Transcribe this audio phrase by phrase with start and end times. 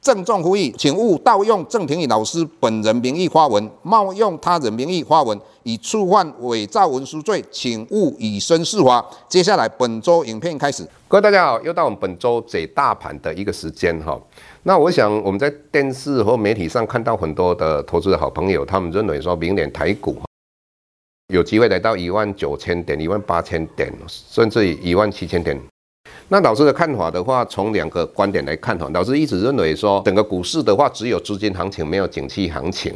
[0.00, 9.04] 郑重呼吁，请勿盗用郑庭宇老师本人名义发文，冒用他人名义发文，以触犯伪造文书罪，请勿以身试法。
[9.28, 14.18] 接下来本周影片开始，各位大家好，又到我们本周解大盘的一个时间哈。
[14.62, 20.16] 那我想我们在电视或媒体上看到很多的投资的好朋友，他们认为说明年台股
[21.32, 25.60] 有机会来到一万九千点、一万八千点，甚至一万七千点。
[26.28, 32.94] 那老师的看法的话，从两个观点来看哈，老师一直认为说，整个股市的话只有资金行情，没有景气行情。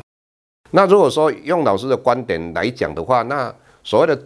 [0.70, 4.16] 那如果说用老师的观点来讲的话，那所谓的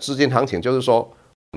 [0.00, 1.08] 资金行情就是说，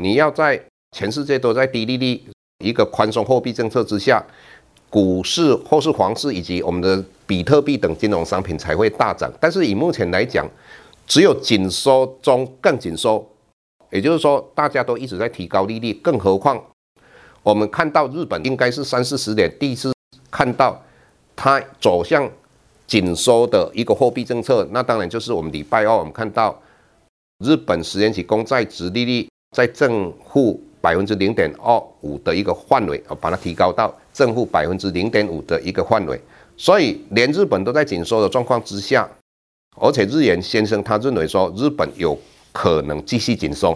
[0.02, 0.62] 你要在
[0.96, 2.22] 全世界都在低利率、
[2.64, 4.24] 一个宽松货币政策之下。
[4.90, 10.46] 股市或是房市以及我们的比特币等金融商品才会大涨，但是以目前来讲，
[11.08, 13.26] 只有紧缩中更紧缩，
[13.90, 16.62] 也就是说大家都一直在提高利率，更何况
[17.44, 19.94] 我们看到日本应该是三四十年第一次
[20.30, 20.82] 看到
[21.36, 22.30] 它走向
[22.88, 26.60] 紧缩的一个货币政策，那当然就是我们礼拜二我们看到
[27.44, 33.94] 日本十年期公债殖利率在正负百分之零点二五的一个范围，把它提高到。
[34.14, 36.20] 正负百分之零点五的一个范围，
[36.58, 39.10] 所以连日本都在紧缩的状况之下，
[39.80, 42.16] 而且日元先生他认为说日本有
[42.52, 43.76] 可能继续紧缩，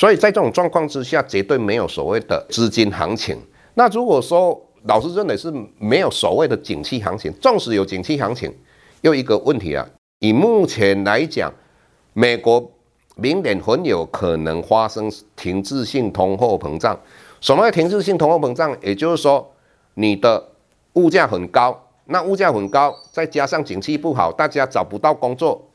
[0.00, 3.36] 所以在这种状况之下，绝对没有所谓的资金行情。
[3.74, 8.50] 那如果说老师认为是没有所谓的景气行情，纵使有景气行情，
[9.02, 9.86] 又一个问题啊，
[10.20, 11.52] 以目前来讲，
[12.14, 12.72] 美国
[13.16, 16.98] 明年很有可能发生停滞性通货膨胀。
[17.42, 18.74] 什么叫停滞性通货膨胀？
[18.80, 19.52] 也就是说。
[19.94, 20.42] 你的
[20.94, 25.68] 物价很高，那物价很高，再加上景气不好，大家找不到工作。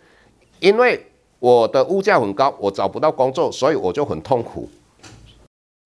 [0.62, 1.06] 因为
[1.46, 4.68] 我的物价很高，我找不到工作，所以我就很痛苦。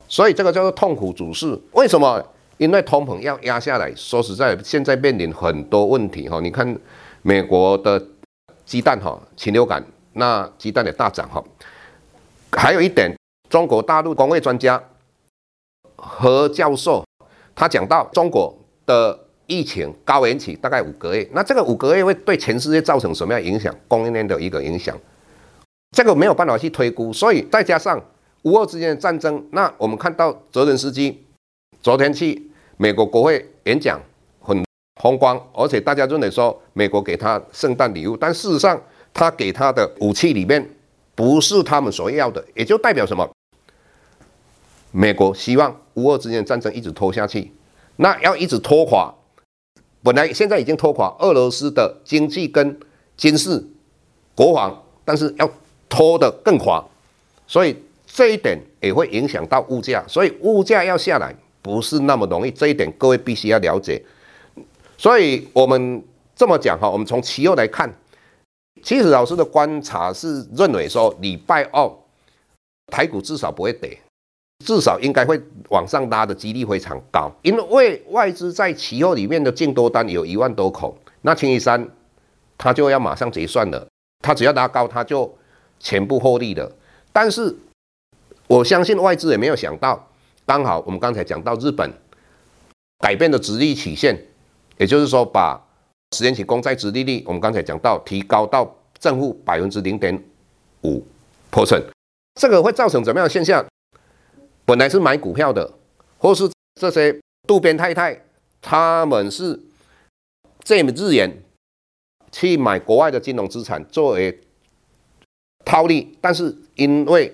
[0.08, 1.60] 所以这个叫做痛苦主事。
[1.74, 2.26] 为什么？
[2.56, 3.94] 因为通膨要压下来。
[3.94, 6.40] 说实在，现在面临很多问题哈。
[6.40, 6.80] 你看
[7.24, 8.02] 美国的
[8.66, 9.84] 鸡蛋哈，禽流感，
[10.14, 11.44] 那鸡蛋的大涨哈。
[12.54, 13.14] 还有一点，
[13.50, 14.82] 中国大陆工位专家
[15.98, 17.04] 何教授。
[17.54, 23.76] 他讲到中国的疫情高原期大概五个月，那这个五个月会对全世界造成什么样影响？
[23.90, 24.98] 供应链的一个影响，
[25.92, 27.12] 这个没有办法去推估。
[27.12, 28.02] 所以再加上
[28.44, 31.26] 乌俄之间的战争，那我们看到泽连斯基
[31.82, 34.00] 昨天去美国国会演讲
[34.40, 34.64] 很
[35.02, 38.82] 风光，而且大家认为说美国给他圣诞礼物，但事实上
[39.14, 40.70] 他给他的武器里面
[41.16, 43.30] 不是他们所要的，也就代表什么？
[44.92, 47.52] 美国希望乌俄之间的战争一直拖下去，
[47.98, 49.14] 那要一直拖垮，
[50.02, 52.80] 本来现在已经拖垮俄罗斯的经济跟
[53.18, 53.68] 军事
[54.34, 55.50] 国防，但是要
[55.90, 56.82] 拖得更垮，
[57.48, 64.02] 所以这一点也会影响到物价，所以物价要下来不是那么容易，这一点各位必须要了解。
[64.98, 66.04] 所以我们
[66.36, 67.94] 这么讲哈，我们从期货来看，
[68.84, 71.92] 其实老师的观察是认为说礼拜二
[72.88, 73.98] 台股至少不会跌。
[74.66, 81.80] 至少应该会往上拉的几率非常高，因为外资在期货里面的净多单有一万多口，那清一色
[82.58, 83.88] 他就要马上结算了，
[84.22, 85.34] 他只要拉高，他就
[85.80, 86.72] 全部获利了。
[87.12, 87.56] 但是
[88.48, 90.10] 我相信外资也没有想到，
[90.46, 91.92] 刚好我们刚才讲到日本
[93.00, 94.26] 改变了殖利曲线，
[94.78, 95.60] 也就是说把
[96.16, 100.24] 十年期公债殖利率，我们刚才讲到提高到正负百分之零点
[100.84, 101.04] 五
[101.52, 101.84] percent，
[102.40, 103.66] 这个会造成怎么样的现象？
[104.66, 105.72] 本来是买股票的，
[106.18, 106.50] 或是
[106.80, 108.24] 这些渡边太太，
[108.62, 109.60] 他们是
[110.64, 111.44] 借日元
[112.32, 114.40] 去买国外的金融资产作为
[115.70, 117.32] 套利，但是因为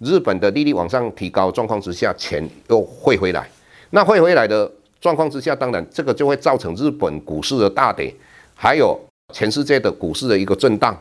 [0.00, 3.48] 日本的利率往上提高状况之下，钱又汇回来。
[3.90, 4.68] 那汇回来的
[5.00, 8.12] 状况之下，当然这个就会造成日本股市的大跌，
[8.56, 8.98] 还有
[9.32, 11.00] 全世界的股市的一个震荡。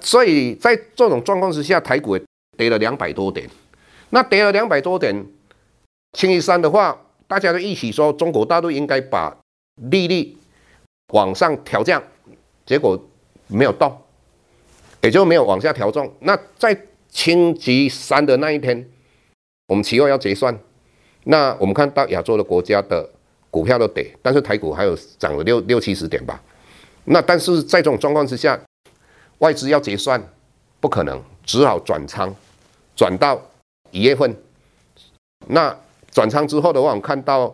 [0.00, 2.16] 所以在这种状况之下，台股
[2.56, 3.50] 跌了两百多点。
[4.10, 5.26] 那跌了两百多点，
[6.12, 6.96] 清一色的话，
[7.26, 9.36] 大家都一起说中国大陆应该把
[9.90, 10.36] 利率
[11.12, 12.00] 往上调降，
[12.64, 12.96] 结果
[13.48, 14.00] 没有动，
[15.02, 16.12] 也就没有往下调重。
[16.20, 16.76] 那在
[17.08, 18.88] 星期三的那一天，
[19.66, 20.56] 我们期货要结算，
[21.24, 23.08] 那我们看到亚洲的国家的
[23.50, 26.40] 股票都跌，但是台股还有涨了六六七十点吧。
[27.04, 28.60] 那但是在这种状况之下，
[29.38, 30.22] 外资要结算
[30.80, 32.32] 不可能，只好转仓，
[32.94, 33.40] 转到
[33.90, 34.36] 一月份。
[35.46, 35.74] 那
[36.10, 37.52] 转仓之后的话，我们看到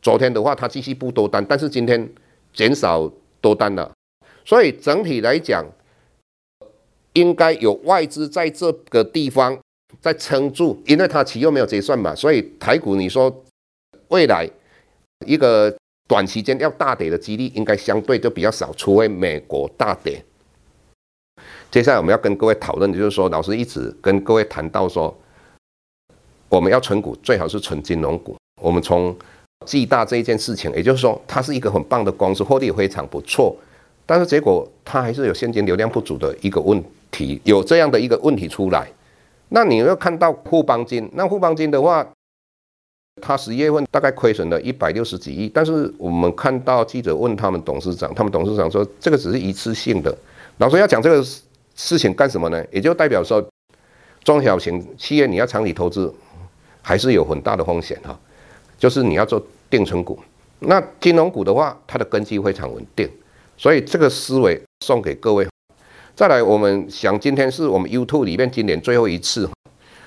[0.00, 2.08] 昨天的话，它继续不多单，但是今天
[2.52, 3.08] 减少
[3.40, 3.92] 多单了。
[4.44, 5.64] 所以整体来讲，
[7.16, 9.58] 应该有外资在这个地方
[10.02, 13.34] 在撑住，因为它期又没有结算嘛，所以台股你说
[14.08, 14.46] 未来
[15.26, 15.74] 一个
[16.06, 20.22] 短期间要大跌的几率应该相对就比较少，除非美国大跌。
[21.70, 25.16] 接下来我们要跟各位讨论的就是说，老师一直跟各位谈到说，
[26.50, 28.36] 我们要存股最好是存金融股。
[28.60, 29.16] 我们从
[29.66, 33.56] 技大这一件事情，也就是说它是一个很棒的公司，获利非常不错。
[34.04, 36.82] 但是结果它还是有现金流量不足的一个问
[37.16, 38.86] 题，有这样的一个问题出来。
[39.48, 42.06] 那你要看到富邦金，那富邦金的话，
[43.22, 45.48] 它十一月份大概亏损了一百六十几亿。
[45.48, 50.14] 但是我们看到记者问他们董事长，他们董事长说这个只是一次性的。
[50.58, 51.24] 老师要讲这个
[51.74, 52.62] 事情干什么呢？
[52.70, 53.42] 也就代表说
[54.22, 56.12] 中小型企业你要长期投资，
[56.82, 58.18] 还是有很大的风险哈。
[58.78, 60.18] 就是你要做定存股，
[60.58, 63.08] 那金融股的话，它的根基非常稳定。
[63.56, 65.46] 所以这个思维送给各位。
[66.16, 69.46] 再来，我们想今天是我们 YouTube 里面今年最后一次。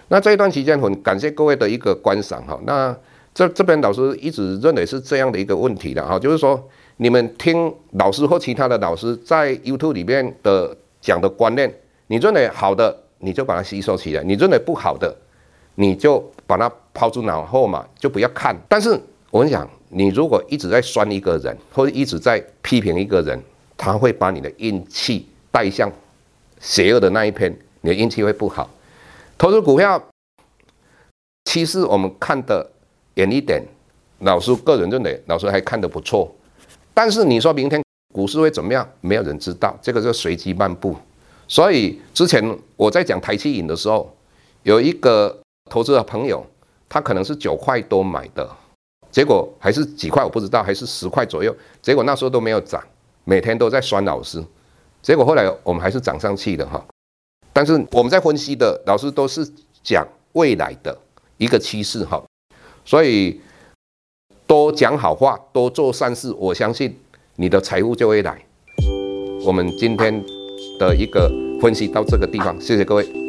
[0.07, 2.59] 那这一段期间很感谢各位的一个观赏哈。
[2.65, 2.97] 那
[3.31, 6.59] 这这边老师一直认为是这样的一个问题的哈，就是说
[6.97, 11.71] 你们听老师或其他的老师在 YouTube 里面的讲的观念，
[12.07, 15.15] 你认为好的你就把它吸收起来，你认为不好的
[15.75, 18.57] 你就把它抛诸脑后嘛，就不要看。
[18.67, 19.69] 但是我跟你讲。
[19.91, 23.41] 你如果一直在酸一个人，或者一直在批评一个人，
[23.75, 25.91] 他会把你的运气带向
[26.59, 27.51] 邪恶的那一边，
[27.81, 28.69] 你的运气会不好。
[29.37, 30.01] 投资股票，
[31.45, 32.69] 趋势我们看得
[33.15, 33.63] 远一点，
[34.19, 36.29] 老师个人认为，老师还看得不错。
[36.93, 37.81] 但是你说明天
[38.13, 40.95] 股市会怎么样，没有人知道，这个就随机漫步。
[41.47, 44.13] 所以之前我在讲台企银的时候，
[44.63, 45.35] 有一个
[45.69, 46.45] 投资的朋友，
[46.89, 48.47] 他可能是九块多买的。
[49.09, 51.55] 结果还是几块，我不知道，还是十块左右。
[51.81, 52.83] 结果那时候都没有涨，
[53.23, 54.43] 每天都在酸老师。
[55.01, 56.83] 结果后来我们还是涨上去的哈。
[57.51, 59.49] 但是我们在分析的老师都是
[59.83, 60.97] 讲未来的
[61.37, 62.23] 一个趋势哈，
[62.85, 63.41] 所以
[64.45, 66.97] 多讲好话，多做善事，我相信
[67.35, 68.41] 你的财富就会来。
[69.45, 70.23] 我们今天
[70.79, 71.29] 的一个
[71.61, 73.28] 分析到这个地方，谢谢各位。